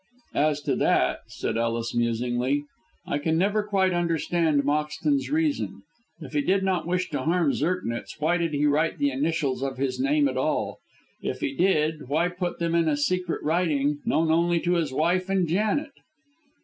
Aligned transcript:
"As 0.33 0.61
to 0.61 0.75
that," 0.77 1.19
said 1.27 1.57
Ellis, 1.59 1.93
musingly, 1.93 2.63
"I 3.05 3.19
can 3.19 3.37
never 3.37 3.61
quite 3.61 3.93
understand 3.93 4.63
Moxton's 4.63 5.29
reason. 5.29 5.83
If 6.19 6.33
he 6.33 6.41
did 6.41 6.63
not 6.63 6.87
wish 6.87 7.11
to 7.11 7.21
harm 7.21 7.53
Zirknitz, 7.53 8.19
why 8.19 8.37
did 8.37 8.51
he 8.55 8.65
write 8.65 8.97
the 8.97 9.11
initials 9.11 9.61
of 9.61 9.77
his 9.77 9.99
name 9.99 10.27
at 10.27 10.37
all? 10.37 10.79
If 11.21 11.41
he 11.41 11.53
did, 11.53 12.07
why 12.09 12.29
put 12.29 12.57
them 12.57 12.73
in 12.73 12.87
a 12.87 12.97
secret 12.97 13.43
writing 13.43 13.99
known 14.03 14.31
only 14.31 14.59
to 14.61 14.73
his 14.73 14.91
wife 14.91 15.29
and 15.29 15.47
Janet?" 15.47 15.91